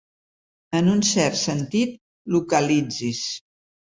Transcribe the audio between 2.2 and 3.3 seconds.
localitzis.